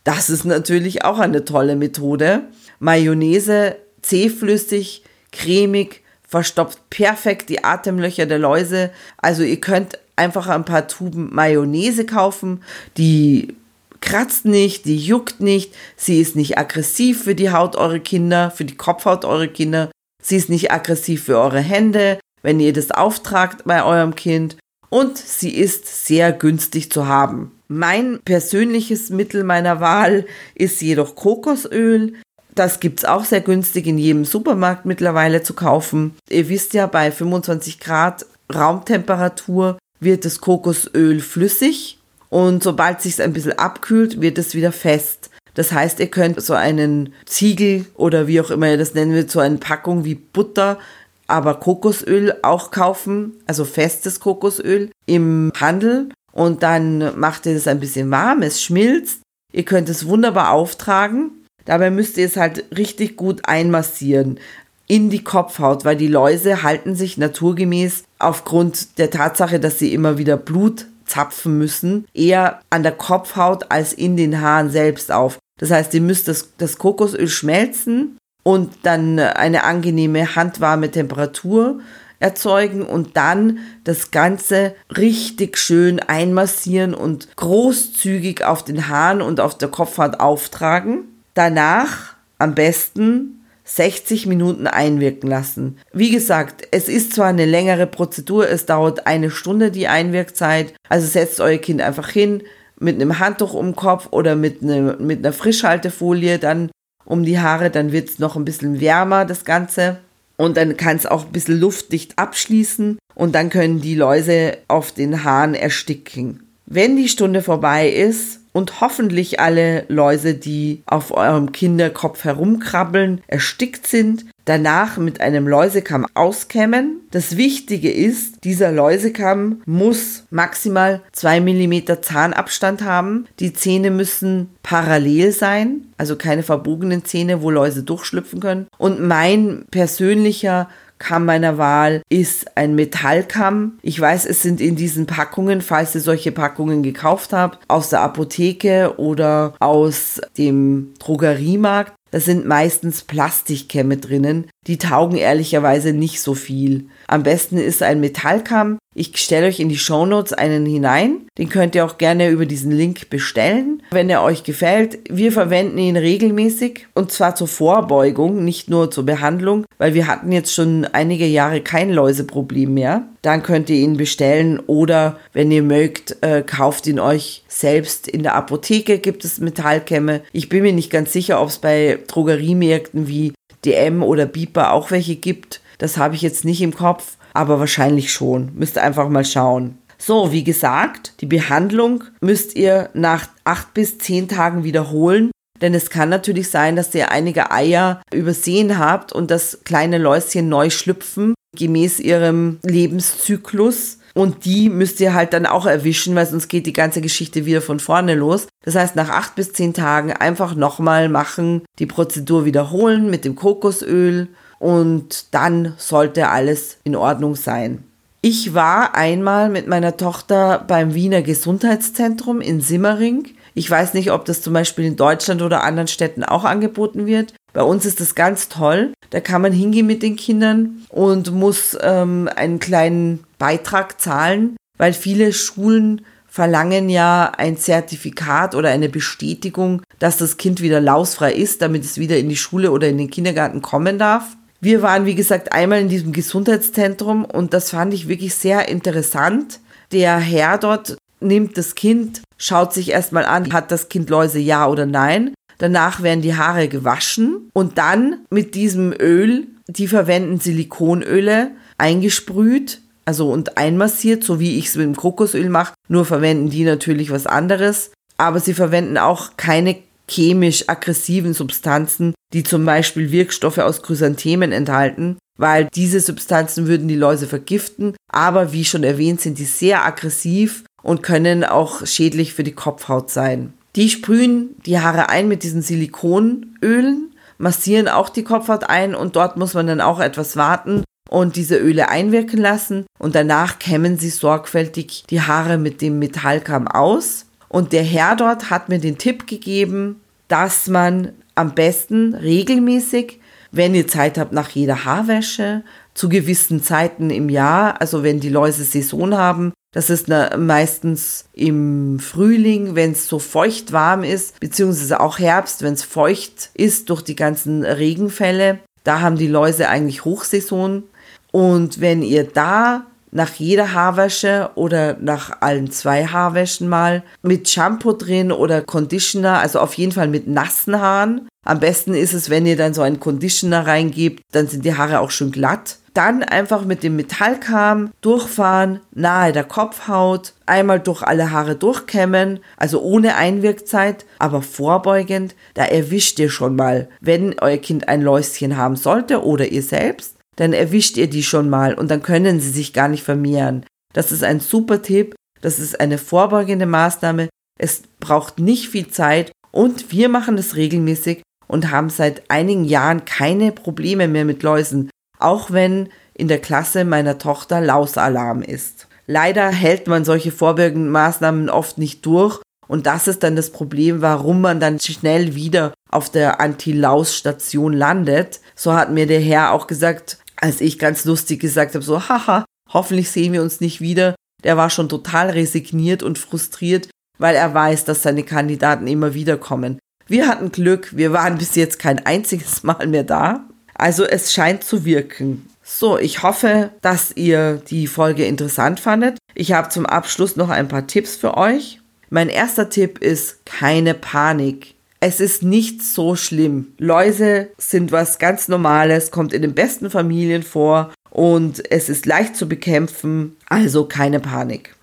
Das 0.05 0.31
ist 0.31 0.45
natürlich 0.45 1.05
auch 1.05 1.19
eine 1.19 1.45
tolle 1.45 1.77
Methode. 1.77 2.43
Mayonnaise, 2.79 3.77
zähflüssig, 4.03 5.03
cremig, 5.33 6.03
verstopft 6.27 6.79
perfekt 6.91 7.49
die 7.49 7.65
Atemlöcher 7.65 8.27
der 8.27 8.39
Läuse. 8.39 8.91
Also 9.19 9.43
ihr 9.43 9.61
könnt 9.61 9.99
einfach 10.17 10.49
ein 10.49 10.65
paar 10.65 10.89
Tuben 10.89 11.35
Mayonnaise 11.35 12.07
kaufen, 12.07 12.63
die 12.97 13.55
kratzt 14.01 14.45
nicht, 14.45 14.85
die 14.87 14.97
juckt 14.97 15.41
nicht, 15.41 15.75
sie 15.97 16.21
ist 16.21 16.37
nicht 16.37 16.59
aggressiv 16.59 17.25
für 17.25 17.35
die 17.35 17.51
Haut 17.51 17.77
eurer 17.77 17.99
Kinder, 17.99 18.51
für 18.51 18.65
die 18.65 18.77
Kopfhaut 18.77 19.25
eurer 19.25 19.47
Kinder, 19.47 19.91
sie 20.23 20.37
ist 20.37 20.49
nicht 20.49 20.71
aggressiv 20.73 21.25
für 21.25 21.39
eure 21.39 21.61
Hände, 21.61 22.19
wenn 22.43 22.61
ihr 22.61 22.73
das 22.73 22.91
auftragt 22.91 23.63
bei 23.65 23.85
eurem 23.85 24.15
Kind 24.15 24.57
und 24.89 25.19
sie 25.19 25.55
ist 25.55 26.07
sehr 26.07 26.33
günstig 26.33 26.91
zu 26.91 27.07
haben. 27.07 27.53
Mein 27.69 28.21
persönliches 28.25 29.11
Mittel 29.11 29.43
meiner 29.43 29.81
Wahl 29.81 30.27
ist 30.55 30.81
jedoch 30.81 31.17
Kokosöl. 31.17 32.15
Das 32.57 32.81
gibt 32.81 33.01
es 33.01 33.05
auch 33.05 33.25
sehr 33.25 33.43
günstig 33.43 33.87
in 33.87 33.99
jedem 33.99 34.25
Supermarkt 34.25 34.87
mittlerweile 34.87 35.43
zu 35.43 35.53
kaufen. 35.53 36.17
Ihr 36.31 36.49
wisst 36.49 36.73
ja, 36.73 36.87
bei 36.87 37.13
25 37.13 37.79
Grad 37.79 38.25
Raumtemperatur 38.53 39.79
wird 40.01 40.25
das 40.25 40.41
Kokosöl 40.41 41.21
flüssig 41.21 41.99
und 42.31 42.63
sobald 42.63 43.03
sich 43.03 43.21
ein 43.23 43.35
bisschen 43.35 43.59
abkühlt, 43.59 44.23
wird 44.23 44.39
es 44.39 44.55
wieder 44.55 44.73
fest. 44.73 45.31
Das 45.53 45.71
heißt, 45.71 46.01
ihr 46.01 46.09
könnt 46.09 46.41
so 46.41 46.55
einen 46.55 47.13
Ziegel 47.27 47.85
oder 47.95 48.27
wie 48.27 48.41
auch 48.41 48.51
immer 48.51 48.71
ihr 48.71 48.79
das 48.79 48.95
nennen 48.95 49.15
wollt, 49.15 49.31
so 49.31 49.41
eine 49.41 49.59
Packung 49.59 50.05
wie 50.05 50.15
Butter, 50.15 50.79
aber 51.27 51.55
Kokosöl 51.55 52.37
auch 52.43 52.71
kaufen, 52.71 53.35
also 53.47 53.67
festes 53.67 54.19
Kokosöl 54.21 54.91
im 55.05 55.53
Handel 55.59 56.09
und 56.33 56.63
dann 56.63 57.19
macht 57.19 57.45
ihr 57.45 57.55
das 57.55 57.69
ein 57.69 57.81
bisschen 57.81 58.11
warm, 58.11 58.41
es 58.43 58.63
schmilzt. 58.63 59.21
Ihr 59.53 59.65
könnt 59.65 59.89
es 59.91 60.07
wunderbar 60.07 60.53
auftragen. 60.53 61.46
Dabei 61.67 61.91
müsst 61.91 62.17
ihr 62.17 62.27
es 62.27 62.37
halt 62.37 62.65
richtig 62.77 63.17
gut 63.17 63.47
einmassieren 63.47 64.41
in 64.89 65.11
die 65.11 65.25
Kopfhaut, 65.25 65.85
weil 65.85 65.97
die 65.97 66.07
Läuse 66.07 66.63
halten 66.63 66.95
sich 66.95 67.19
naturgemäß 67.19 68.05
aufgrund 68.19 68.99
der 68.99 69.11
Tatsache, 69.11 69.61
dass 69.61 69.79
sie 69.79 69.93
immer 69.93 70.17
wieder 70.17 70.37
Blut 70.37 70.87
zapfen 71.05 71.59
müssen, 71.59 72.07
eher 72.15 72.61
an 72.71 72.83
der 72.83 72.93
Kopfhaut 72.93 73.71
als 73.71 73.93
in 73.93 74.17
den 74.17 74.41
Haaren 74.41 74.71
selbst 74.71 75.13
auf. 75.13 75.39
Das 75.59 75.71
heißt, 75.71 75.95
ihr 75.95 76.01
müsst 76.01 76.29
das, 76.29 76.51
das 76.59 76.79
Kokosöl 76.79 77.29
schmelzen 77.29 78.19
und 78.43 78.73
dann 78.83 79.19
eine 79.19 79.65
angenehme 79.65 80.37
handwarme 80.37 80.91
Temperatur 80.91 81.81
erzeugen 82.19 82.83
und 82.83 83.17
dann 83.17 83.59
das 83.85 84.11
Ganze 84.11 84.75
richtig 84.97 85.59
schön 85.59 86.01
einmassieren 86.01 86.95
und 86.95 87.29
großzügig 87.37 88.45
auf 88.45 88.65
den 88.65 88.89
Haaren 88.89 89.21
und 89.21 89.41
auf 89.41 89.59
der 89.59 89.69
Kopfhaut 89.69 90.21
auftragen. 90.21 91.16
Danach 91.37 92.15
am 92.39 92.55
besten 92.55 93.45
60 93.65 94.25
Minuten 94.27 94.67
einwirken 94.67 95.29
lassen. 95.29 95.77
Wie 95.93 96.11
gesagt, 96.11 96.67
es 96.71 96.89
ist 96.89 97.13
zwar 97.13 97.27
eine 97.27 97.45
längere 97.45 97.87
Prozedur, 97.87 98.49
es 98.49 98.65
dauert 98.65 99.07
eine 99.07 99.31
Stunde 99.31 99.71
die 99.71 99.87
Einwirkzeit, 99.87 100.73
also 100.89 101.07
setzt 101.07 101.41
euer 101.41 101.59
Kind 101.59 101.83
einfach 101.83 102.09
hin 102.09 102.43
mit 102.81 102.95
einem 102.95 103.19
Handtuch 103.19 103.53
um 103.53 103.67
den 103.67 103.77
Kopf 103.77 104.09
oder 104.13 104.35
mit, 104.35 104.63
ne, 104.63 104.97
mit 104.99 105.19
einer 105.19 105.35
Frischhaltefolie 105.35 106.39
dann 106.39 106.71
um 107.05 107.23
die 107.23 107.39
Haare, 107.39 107.69
dann 107.69 107.93
wird 107.93 108.09
es 108.09 108.19
noch 108.19 108.37
ein 108.37 108.47
bisschen 108.47 108.81
wärmer, 108.81 109.27
das 109.27 109.45
Ganze 109.45 109.99
und 110.39 110.57
dann 110.57 110.79
kann 110.79 110.97
es 110.97 111.05
auch 111.05 111.27
ein 111.27 111.33
bisschen 111.33 111.61
luftdicht 111.61 112.19
abschließen 112.19 112.99
und 113.15 113.35
dann 113.35 113.51
können 113.51 113.83
die 113.83 113.95
Läuse 113.95 114.57
auf 114.69 114.91
den 114.91 115.23
Haaren 115.23 115.55
ersticken. 115.55 116.45
Wenn 116.65 116.97
die 116.97 117.11
Stunde 117.11 117.43
vorbei 117.43 117.91
ist 117.91 118.41
und 118.57 118.81
hoffentlich 118.81 119.39
alle 119.39 119.85
Läuse, 119.89 120.33
die 120.33 120.83
auf 120.87 121.11
eurem 121.15 121.53
Kinderkopf 121.53 122.25
herumkrabbeln, 122.25 123.21
erstickt 123.27 123.87
sind, 123.87 124.25
danach 124.47 124.97
mit 124.97 125.21
einem 125.21 125.47
Läusekamm 125.47 126.07
auskämmen. 126.15 127.01
Das 127.11 127.37
Wichtige 127.37 127.93
ist, 127.93 128.45
dieser 128.45 128.73
Läusekamm 128.73 129.61
muss 129.67 130.25
maximal 130.31 131.03
2 131.13 131.41
mm 131.43 131.75
Zahnabstand 132.01 132.83
haben. 132.83 133.27
Die 133.41 133.53
Zähne 133.53 133.91
müssen 133.91 134.49
parallel 134.63 135.33
sein, 135.33 135.89
also 135.99 136.17
keine 136.17 136.43
verbogenen 136.43 137.05
Zähne, 137.05 137.43
wo 137.43 137.51
Läuse 137.51 137.83
durchschlüpfen 137.83 138.41
können. 138.41 138.69
Und 138.79 139.03
mein 139.03 139.67
persönlicher 139.71 140.71
Kamm 140.99 141.27
meiner 141.27 141.59
Wahl 141.59 142.03
ist 142.09 142.57
ein 142.57 142.75
Metallkamm. 142.75 143.79
Ich 143.83 144.01
weiß, 144.01 144.27
es 144.27 144.43
sind 144.43 144.61
in 144.61 144.77
diesen 144.77 145.07
Packungen, 145.07 145.61
falls 145.61 145.95
ihr 145.95 146.01
solche 146.01 146.33
Packungen 146.33 146.83
gekauft 146.83 147.33
habt, 147.33 147.63
aus 147.69 147.91
der 147.91 148.01
Apotheke 148.01 148.95
oder 148.97 149.55
aus 149.61 150.21
dem 150.39 150.95
Drogeriemarkt, 150.99 151.93
da 152.11 152.21
sind 152.21 152.47
meistens 152.47 153.03
Plastikkämme 153.03 153.97
drinnen, 153.97 154.49
die 154.67 154.79
taugen 154.79 155.19
ehrlicherweise 155.19 155.93
nicht 155.93 156.23
so 156.23 156.35
viel. 156.35 156.87
Am 157.09 157.23
besten 157.23 157.59
ist 157.59 157.83
ein 157.83 158.01
Metallkamm. 158.01 158.79
Ich 158.99 159.15
stelle 159.19 159.49
euch 159.49 159.61
in 159.61 159.69
die 159.69 159.77
Shownotes 159.77 160.33
einen 160.33 160.65
hinein. 160.65 161.27
Den 161.37 161.51
könnt 161.51 161.75
ihr 161.75 161.85
auch 161.85 161.99
gerne 161.99 162.31
über 162.31 162.47
diesen 162.47 162.73
Link 162.73 163.11
bestellen, 163.11 163.83
wenn 163.91 164.09
er 164.09 164.23
euch 164.23 164.43
gefällt. 164.43 165.01
Wir 165.11 165.33
verwenden 165.33 165.77
ihn 165.77 165.99
regelmäßig 165.99 166.87
und 166.95 167.13
zwar 167.13 167.35
zur 167.35 167.47
Vorbeugung, 167.47 168.43
nicht 168.43 168.71
nur 168.71 168.91
zur 168.91 169.05
Behandlung, 169.05 169.67
weil 169.77 169.93
wir 169.93 170.07
hatten 170.07 170.33
jetzt 170.33 170.55
schon 170.55 170.87
einige 170.87 171.27
Jahre 171.27 171.61
kein 171.61 171.91
Läuseproblem 171.91 172.73
mehr. 172.73 173.03
Dann 173.21 173.43
könnt 173.43 173.69
ihr 173.69 173.77
ihn 173.77 173.99
bestellen 173.99 174.61
oder 174.67 175.19
wenn 175.35 175.51
ihr 175.51 175.63
mögt, 175.63 176.17
äh, 176.23 176.43
kauft 176.43 176.87
ihn 176.87 176.99
euch 176.99 177.45
selbst 177.49 178.09
in 178.09 178.23
der 178.23 178.35
Apotheke. 178.35 178.99
Gibt 178.99 179.27
es 179.27 179.41
Metallkämme. 179.41 180.23
Ich 180.33 180.49
bin 180.49 180.63
mir 180.63 180.73
nicht 180.73 180.91
ganz 180.91 181.13
sicher, 181.13 181.43
ob 181.43 181.51
es 181.51 181.59
bei 181.59 181.99
Drogeriemärkten 182.09 183.09
wie 183.09 183.35
DM 183.63 184.03
oder 184.03 184.25
Bipa 184.25 184.71
auch 184.71 184.91
welche 184.91 185.17
gibt. 185.17 185.61
Das 185.79 185.99
habe 185.99 186.15
ich 186.15 186.23
jetzt 186.23 186.45
nicht 186.47 186.63
im 186.63 186.75
Kopf, 186.75 187.16
aber 187.37 187.61
wahrscheinlich 187.61 188.13
schon. 188.13 188.51
Müsst 188.55 188.79
einfach 188.79 189.09
mal 189.09 189.25
schauen. 189.25 189.79
So, 189.99 190.33
wie 190.33 190.45
gesagt, 190.45 191.15
die 191.21 191.27
Behandlung 191.27 192.05
müsst 192.21 192.55
ihr 192.55 192.91
nach 192.95 193.29
acht 193.45 193.73
bis 193.75 193.99
zehn 193.99 194.29
Tagen 194.29 194.65
wiederholen. 194.65 195.31
Denn 195.61 195.75
es 195.75 195.89
kann 195.89 196.11
natürlich 196.11 196.51
sein, 196.51 196.77
dass 196.77 196.95
ihr 196.95 197.11
einige 197.11 197.51
Eier 197.51 198.03
übersehen 198.13 198.79
habt 198.79 199.13
und 199.13 199.31
das 199.31 199.61
kleine 199.65 199.97
Läuschen 199.97 200.51
neu 200.51 200.69
schlüpfen, 200.69 201.35
gemäß 201.57 201.99
ihrem 201.99 202.59
Lebenszyklus. 202.63 203.99
Und 204.15 204.45
die 204.45 204.69
müsst 204.71 205.01
ihr 205.01 205.15
halt 205.15 205.33
dann 205.33 205.45
auch 205.45 205.67
erwischen, 205.67 206.15
weil 206.15 206.27
sonst 206.27 206.49
geht 206.49 206.67
die 206.67 206.73
ganze 206.73 207.01
Geschichte 207.01 207.45
wieder 207.45 207.61
von 207.61 207.81
vorne 207.81 208.15
los. 208.15 208.49
Das 208.65 208.75
heißt, 208.75 208.97
nach 208.97 209.11
acht 209.11 209.35
bis 209.35 209.53
zehn 209.53 209.75
Tagen 209.75 210.13
einfach 210.13 210.55
nochmal 210.55 211.09
machen, 211.09 211.63
die 211.79 211.87
Prozedur 211.87 212.45
wiederholen 212.45 213.11
mit 213.11 213.25
dem 213.25 213.35
Kokosöl 213.35 214.29
und 214.59 215.35
dann 215.35 215.75
sollte 215.77 216.29
alles 216.29 216.79
in 216.85 216.97
Ordnung 216.97 217.35
sein. 217.35 217.85
Ich 218.23 218.55
war 218.55 218.95
einmal 218.95 219.49
mit 219.51 219.69
meiner 219.69 219.97
Tochter 219.97 220.65
beim 220.67 220.95
Wiener 220.95 221.23
Gesundheitszentrum 221.23 222.41
in 222.41 222.61
Simmering. 222.61 223.29
Ich 223.55 223.71
weiß 223.71 223.95
nicht, 223.95 224.11
ob 224.11 224.25
das 224.25 224.43
zum 224.43 224.53
Beispiel 224.53 224.85
in 224.85 224.97
Deutschland 224.97 225.43
oder 225.43 225.63
anderen 225.63 225.89
Städten 225.89 226.25
auch 226.25 226.45
angeboten 226.45 227.07
wird. 227.07 227.35
Bei 227.53 227.63
uns 227.63 227.87
ist 227.87 228.01
das 228.01 228.15
ganz 228.15 228.49
toll. 228.49 228.93
Da 229.11 229.21
kann 229.21 229.43
man 229.43 229.53
hingehen 229.53 229.87
mit 229.87 230.03
den 230.03 230.17
Kindern 230.17 230.85
und 230.89 231.33
muss 231.33 231.79
ähm, 231.81 232.29
einen 232.35 232.59
kleinen 232.59 233.25
Beitrag 233.39 234.01
zahlen, 234.01 234.57
weil 234.77 234.93
viele 234.93 235.33
Schulen 235.33 236.05
verlangen 236.27 236.91
ja 236.91 237.33
ein 237.39 237.57
Zertifikat 237.57 238.55
oder 238.55 238.69
eine 238.69 238.91
Bestätigung, 238.91 239.83
dass 239.99 240.19
das 240.19 240.37
Kind 240.37 240.61
wieder 240.61 240.81
lausfrei 240.81 241.33
ist, 241.33 241.63
damit 241.63 241.85
es 241.85 241.97
wieder 241.97 242.19
in 242.19 242.29
die 242.29 242.37
Schule 242.37 242.73
oder 242.73 242.89
in 242.89 242.99
den 242.99 243.09
Kindergarten 243.09 243.63
kommen 243.63 243.99
darf. 243.99 244.37
Wir 244.61 244.83
waren, 244.83 245.07
wie 245.07 245.15
gesagt, 245.15 245.53
einmal 245.53 245.81
in 245.81 245.89
diesem 245.89 246.13
Gesundheitszentrum 246.13 247.25
und 247.25 247.53
das 247.53 247.71
fand 247.71 247.93
ich 247.95 248.09
wirklich 248.09 248.35
sehr 248.35 248.69
interessant. 248.69 249.61
Der 249.93 250.19
Herr 250.19 250.59
dort 250.59 250.97
nimmt 251.21 251.57
das 251.59 251.75
Kind, 251.75 252.23
schaut 252.39 252.73
sich 252.73 252.91
erstmal 252.91 253.25
an, 253.25 253.53
hat 253.53 253.71
das 253.71 253.89
Kind 253.89 254.11
Läuse, 254.11 254.39
ja 254.39 254.67
oder 254.67 254.87
nein. 254.87 255.35
Danach 255.59 256.03
werden 256.03 256.23
die 256.23 256.35
Haare 256.35 256.69
gewaschen 256.69 257.51
und 257.55 257.79
dann 257.79 258.19
mit 258.31 258.55
diesem 258.55 258.93
Öl, 258.93 259.47
die 259.69 259.89
verwenden 259.89 260.39
Silikonöle, 260.39 261.51
eingesprüht, 261.79 262.81
also 263.05 263.31
und 263.31 263.57
einmassiert, 263.57 264.25
so 264.25 264.41
wie 264.41 264.59
ich 264.59 264.67
es 264.67 264.77
mit 264.77 264.85
dem 264.85 264.97
Kokosöl 264.97 265.49
mache. 265.49 265.75
Nur 265.89 266.05
verwenden 266.05 266.51
die 266.51 266.65
natürlich 266.65 267.11
was 267.11 267.27
anderes. 267.27 267.93
Aber 268.19 268.41
sie 268.41 268.55
verwenden 268.55 268.99
auch 268.99 269.37
keine 269.37 269.77
chemisch 270.09 270.69
aggressiven 270.69 271.35
Substanzen, 271.35 272.15
die 272.33 272.43
zum 272.43 272.65
Beispiel 272.65 273.11
Wirkstoffe 273.11 273.59
aus 273.59 273.83
Chrysanthemen 273.83 274.53
enthalten, 274.53 275.19
weil 275.39 275.69
diese 275.75 276.01
Substanzen 276.01 276.67
würden 276.67 276.89
die 276.89 276.97
Läuse 276.97 277.27
vergiften, 277.27 277.95
aber 278.11 278.53
wie 278.53 278.65
schon 278.65 278.85
erwähnt 278.85 279.21
sind 279.21 279.39
die 279.39 279.45
sehr 279.45 279.85
aggressiv 279.85 280.65
und 280.83 281.03
können 281.03 281.45
auch 281.45 281.87
schädlich 281.87 282.33
für 282.33 282.45
die 282.45 282.53
Kopfhaut 282.53 283.11
sein. 283.11 283.53
Die 283.75 283.91
sprühen 283.91 284.57
die 284.65 284.79
Haare 284.79 285.11
ein 285.11 285.29
mit 285.29 285.43
diesen 285.43 285.61
Silikonölen, 285.61 287.11
massieren 287.39 287.89
auch 287.89 288.09
die 288.09 288.25
Kopfhaut 288.25 288.65
ein 288.65 288.95
und 288.95 289.17
dort 289.17 289.37
muss 289.37 289.55
man 289.55 289.67
dann 289.67 289.81
auch 289.81 290.01
etwas 290.01 290.37
warten 290.37 290.85
und 291.11 291.37
diese 291.37 291.57
Öle 291.59 291.89
einwirken 291.89 292.41
lassen 292.41 292.87
und 292.99 293.15
danach 293.15 293.59
kämmen 293.59 293.99
sie 293.99 294.11
sorgfältig 294.11 295.05
die 295.11 295.21
Haare 295.21 295.59
mit 295.59 295.83
dem 295.83 295.99
Metallkamm 295.99 296.67
aus 296.69 297.27
und 297.49 297.73
der 297.73 297.83
Herr 297.83 298.17
dort 298.17 298.51
hat 298.51 298.69
mir 298.69 298.79
den 298.79 298.99
Tipp 298.99 299.27
gegeben, 299.27 300.01
dass 300.29 300.69
man 300.69 301.13
am 301.35 301.55
besten 301.55 302.15
regelmäßig, 302.15 303.21
wenn 303.53 303.75
ihr 303.75 303.87
Zeit 303.87 304.19
habt 304.19 304.33
nach 304.33 304.51
jeder 304.51 304.85
Haarwäsche, 304.85 305.63
zu 305.95 306.09
gewissen 306.09 306.63
Zeiten 306.63 307.11
im 307.11 307.29
Jahr, 307.31 307.81
also 307.81 308.03
wenn 308.03 308.21
die 308.21 308.29
Läuse 308.29 308.65
Saison 308.65 309.17
haben, 309.17 309.53
das 309.73 309.91
ist 309.91 310.09
meistens 310.09 311.27
im 311.35 311.99
Frühling, 311.99 312.75
wenn 312.75 312.93
es 312.93 313.09
so 313.09 313.19
feucht 313.19 313.73
warm 313.73 314.05
ist, 314.05 314.41
beziehungsweise 314.41 315.01
auch 315.01 315.19
Herbst, 315.19 315.63
wenn 315.63 315.75
es 315.75 315.83
feucht 315.83 316.51
ist 316.55 316.89
durch 316.89 317.03
die 317.03 317.15
ganzen 317.15 317.63
Regenfälle. 317.63 318.61
Da 318.85 319.01
haben 319.01 319.17
die 319.17 319.27
Läuse 319.27 319.69
eigentlich 319.69 320.07
Hochsaison. 320.07 320.85
Und 321.31 321.81
wenn 321.81 322.01
ihr 322.01 322.25
da 322.25 322.87
nach 323.11 323.35
jeder 323.35 323.73
Haarwäsche 323.73 324.51
oder 324.55 324.97
nach 325.01 325.41
allen 325.41 325.71
zwei 325.71 326.07
Haarwäschen 326.07 326.69
mal 326.69 327.03
mit 327.23 327.49
Shampoo 327.49 327.93
drin 327.93 328.33
oder 328.33 328.63
Conditioner, 328.63 329.39
also 329.39 329.61
auf 329.61 329.75
jeden 329.75 329.93
Fall 329.93 330.09
mit 330.09 330.27
nassen 330.27 330.81
Haaren. 330.81 331.29
Am 331.45 331.61
besten 331.61 331.95
ist 331.95 332.13
es, 332.13 332.29
wenn 332.29 332.45
ihr 332.45 332.57
dann 332.57 332.75
so 332.75 332.83
einen 332.83 332.99
Conditioner 332.99 333.67
reingebt, 333.67 334.23
dann 334.33 334.49
sind 334.49 334.65
die 334.65 334.75
Haare 334.75 335.01
auch 335.01 335.11
schön 335.11 335.31
glatt. 335.31 335.79
Dann 335.95 336.23
einfach 336.23 336.65
mit 336.65 336.83
dem 336.83 336.97
Metallkamm 336.97 337.91
durchfahren, 338.03 338.81
nahe 338.93 339.33
der 339.33 339.45
Kopfhaut, 339.45 340.35
einmal 340.45 340.81
durch 340.81 341.03
alle 341.03 341.31
Haare 341.31 341.55
durchkämmen, 341.55 342.41
also 342.59 342.83
ohne 342.83 343.15
Einwirkzeit, 343.15 344.05
aber 344.19 344.43
vorbeugend. 344.43 345.35
Da 345.55 345.65
erwischt 345.65 346.19
ihr 346.19 346.29
schon 346.29 346.57
mal, 346.57 346.89
wenn 347.01 347.37
euer 347.41 347.57
Kind 347.59 347.89
ein 347.89 348.03
Läuschen 348.03 348.57
haben 348.57 348.77
sollte 348.77 349.25
oder 349.25 349.47
ihr 349.47 349.63
selbst 349.63 350.16
dann 350.37 350.53
erwischt 350.53 350.97
ihr 350.97 351.09
die 351.09 351.23
schon 351.23 351.49
mal 351.49 351.75
und 351.75 351.91
dann 351.91 352.03
können 352.03 352.41
sie 352.41 352.51
sich 352.51 352.73
gar 352.73 352.89
nicht 352.89 353.03
vermehren. 353.03 353.65
Das 353.93 354.13
ist 354.13 354.23
ein 354.23 354.41
super 354.41 354.83
Tipp, 354.83 355.15
das 355.41 355.59
ist 355.59 355.81
eine 355.81 355.99
vorbeugende 355.99 356.67
Maßnahme, 356.67 357.29
es 357.59 357.83
braucht 358.01 358.39
nicht 358.39 358.69
viel 358.69 358.89
Zeit 358.89 359.33
und 359.51 359.91
wir 359.91 360.09
machen 360.09 360.37
es 360.39 360.57
regelmäßig 360.57 361.23
und 361.49 361.71
haben 361.71 361.91
seit 361.91 362.31
einigen 362.31 362.65
Jahren 362.65 363.05
keine 363.05 363.53
Probleme 363.53 364.09
mehr 364.09 364.25
mit 364.25 364.43
Läusen, 364.43 364.91
auch 365.19 365.51
wenn 365.51 365.89
in 366.15 366.29
der 366.29 366.41
Klasse 366.41 366.85
meiner 366.85 367.19
Tochter 367.19 367.61
Lausalarm 367.61 368.43
ist. 368.43 368.89
Leider 369.07 369.49
hält 369.49 369.87
man 369.87 370.05
solche 370.05 370.33
vorbeugenden 370.33 370.91
Maßnahmen 370.91 371.49
oft 371.49 371.79
nicht 371.79 372.05
durch 372.05 372.41
und 372.69 372.87
das 372.87 373.07
ist 373.07 373.23
dann 373.23 373.37
das 373.37 373.51
Problem, 373.51 374.03
warum 374.03 374.41
man 374.41 374.61
dann 374.61 374.81
schnell 374.81 375.35
wieder 375.35 375.73
auf 375.91 376.11
der 376.11 376.41
Anti-Laus-Station 376.41 377.73
landet. 377.73 378.41
So 378.57 378.73
hat 378.75 378.91
mir 378.91 379.07
der 379.07 379.21
Herr 379.21 379.53
auch 379.53 379.67
gesagt, 379.67 380.19
als 380.37 380.61
ich 380.61 380.79
ganz 380.79 381.05
lustig 381.05 381.41
gesagt 381.41 381.75
habe, 381.75 381.85
so, 381.85 382.09
haha, 382.09 382.45
hoffentlich 382.73 383.11
sehen 383.11 383.33
wir 383.33 383.43
uns 383.43 383.61
nicht 383.61 383.81
wieder. 383.81 384.15
Der 384.45 384.57
war 384.57 384.71
schon 384.71 384.89
total 384.89 385.31
resigniert 385.31 386.03
und 386.03 386.19
frustriert, 386.19 386.89
weil 387.19 387.35
er 387.35 387.55
weiß, 387.55 387.85
dass 387.85 388.03
seine 388.03 388.23
Kandidaten 388.23 388.87
immer 388.87 389.15
wieder 389.15 389.37
kommen. 389.37 389.79
Wir 390.07 390.29
hatten 390.29 390.53
Glück, 390.53 390.97
wir 390.97 391.13
waren 391.13 391.39
bis 391.39 391.55
jetzt 391.57 391.79
kein 391.79 392.05
einziges 392.05 392.63
Mal 392.63 392.87
mehr 392.87 393.05
da. 393.05 393.45
Also 393.75 394.05
es 394.05 394.33
scheint 394.33 394.65
zu 394.65 394.85
wirken. 394.85 395.49
So, 395.63 395.99
ich 395.99 396.23
hoffe, 396.23 396.71
dass 396.81 397.11
ihr 397.17 397.57
die 397.57 397.89
Folge 397.89 398.25
interessant 398.25 398.79
fandet. 398.79 399.19
Ich 399.35 399.53
habe 399.53 399.69
zum 399.69 399.85
Abschluss 399.85 400.37
noch 400.37 400.49
ein 400.49 400.69
paar 400.69 400.87
Tipps 400.87 401.17
für 401.17 401.37
euch. 401.37 401.81
Mein 402.09 402.29
erster 402.29 402.71
Tipp 402.71 402.99
ist 402.99 403.45
keine 403.45 403.95
Panik. 403.95 404.76
Es 405.01 405.21
ist 405.21 405.43
nicht 405.43 405.83
so 405.83 406.17
schlimm. 406.17 406.69
Läuse 406.79 407.51
sind 407.59 407.93
was 407.93 408.19
ganz 408.19 408.49
Normales, 408.49 409.11
kommt 409.11 409.33
in 409.33 409.43
den 409.43 409.55
besten 409.55 409.91
Familien 409.91 410.43
vor 410.43 410.93
und 411.11 411.71
es 411.71 411.89
ist 411.89 412.07
leicht 412.07 412.37
zu 412.37 412.49
bekämpfen, 412.49 413.37
also 413.49 413.85
keine 413.85 414.21
Panik. 414.21 414.75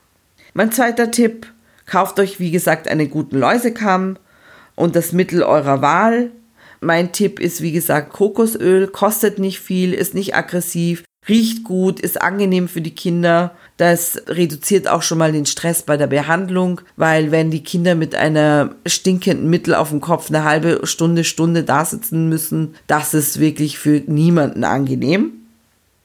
Mein 0.53 0.71
zweiter 0.71 1.09
Tipp, 1.09 1.47
kauft 1.87 2.19
euch 2.19 2.39
wie 2.39 2.51
gesagt 2.51 2.87
einen 2.87 3.09
guten 3.09 3.37
Läusekamm 3.37 4.17
und 4.75 4.95
das 4.95 5.13
Mittel 5.13 5.41
eurer 5.41 5.81
Wahl. 5.81 6.29
Mein 6.79 7.11
Tipp 7.11 7.39
ist 7.39 7.61
wie 7.61 7.71
gesagt 7.71 8.13
Kokosöl, 8.13 8.87
kostet 8.87 9.39
nicht 9.39 9.59
viel, 9.59 9.93
ist 9.93 10.13
nicht 10.13 10.35
aggressiv, 10.35 11.03
riecht 11.27 11.63
gut, 11.63 11.99
ist 11.99 12.21
angenehm 12.21 12.67
für 12.67 12.81
die 12.81 12.93
Kinder. 12.93 13.55
Das 13.77 14.21
reduziert 14.27 14.87
auch 14.87 15.01
schon 15.01 15.17
mal 15.17 15.31
den 15.31 15.45
Stress 15.45 15.81
bei 15.81 15.97
der 15.97 16.07
Behandlung, 16.07 16.81
weil 16.95 17.31
wenn 17.31 17.49
die 17.49 17.63
Kinder 17.63 17.95
mit 17.95 18.13
einer 18.13 18.75
stinkenden 18.85 19.49
Mittel 19.49 19.73
auf 19.73 19.89
dem 19.89 19.99
Kopf 19.99 20.29
eine 20.29 20.43
halbe 20.43 20.81
Stunde, 20.83 21.23
Stunde 21.23 21.63
da 21.63 21.83
sitzen 21.83 22.29
müssen, 22.29 22.75
das 22.87 23.13
ist 23.13 23.39
wirklich 23.39 23.79
für 23.79 24.01
niemanden 24.05 24.63
angenehm. 24.63 25.31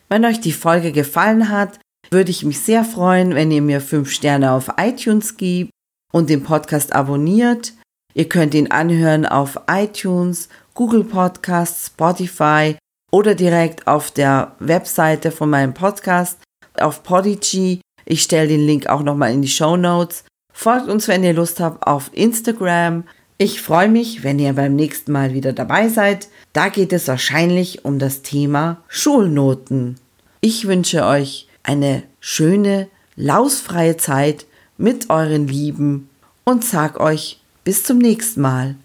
Wenn 0.09 0.25
euch 0.25 0.41
die 0.41 0.53
Folge 0.53 0.93
gefallen 0.93 1.49
hat, 1.49 1.81
würde 2.11 2.31
ich 2.31 2.45
mich 2.45 2.61
sehr 2.61 2.85
freuen, 2.85 3.35
wenn 3.35 3.51
ihr 3.51 3.63
mir 3.63 3.81
5 3.81 4.11
Sterne 4.11 4.53
auf 4.53 4.71
iTunes 4.77 5.37
gebt 5.37 5.71
und 6.13 6.31
den 6.31 6.45
Podcast 6.45 6.93
abonniert. 6.93 7.73
Ihr 8.15 8.29
könnt 8.29 8.55
ihn 8.55 8.71
anhören 8.71 9.27
auf 9.27 9.61
iTunes, 9.69 10.49
Google 10.75 11.05
Podcasts, 11.05 11.89
Spotify 11.89 12.77
oder 13.11 13.35
direkt 13.35 13.87
auf 13.87 14.11
der 14.11 14.53
Webseite 14.59 15.31
von 15.31 15.51
meinem 15.51 15.75
Podcast 15.75 16.39
auf 16.75 17.03
Podigy. 17.03 17.81
Ich 18.05 18.23
stelle 18.23 18.49
den 18.49 18.67
Link 18.67 18.87
auch 18.87 19.03
nochmal 19.03 19.33
in 19.33 19.43
die 19.43 19.49
Show 19.49 19.77
Notes. 19.77 20.25
Folgt 20.53 20.89
uns, 20.89 21.09
wenn 21.09 21.25
ihr 21.25 21.35
Lust 21.35 21.61
habt, 21.61 21.87
auf 21.87 22.11
Instagram. 22.13 23.05
Ich 23.39 23.61
freue 23.61 23.89
mich, 23.89 24.25
wenn 24.25 24.39
ihr 24.39 24.55
beim 24.55 24.75
nächsten 24.75 25.13
Mal 25.13 25.35
wieder 25.35 25.53
dabei 25.53 25.89
seid. 25.89 26.29
Da 26.53 26.69
geht 26.69 26.93
es 26.93 27.09
wahrscheinlich 27.09 27.85
um 27.85 27.99
das 27.99 28.23
Thema 28.23 28.79
Schulnoten. 28.89 29.97
Ich 30.41 30.67
wünsche 30.67 31.05
euch 31.05 31.49
eine 31.63 32.03
schöne, 32.21 32.89
lausfreie 33.17 33.97
Zeit 33.97 34.47
mit 34.79 35.11
euren 35.11 35.49
Lieben 35.49 36.09
und 36.45 36.65
sag 36.65 37.01
euch 37.01 37.41
bis 37.65 37.85
zum 37.85 37.99
nächsten 37.99 38.41
Mal. 38.41 38.77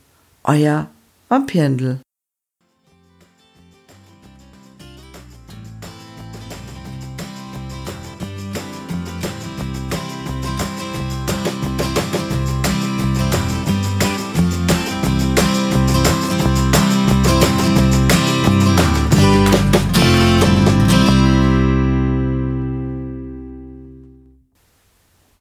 Euer 0.43 0.89
Vampirndl. 1.29 1.99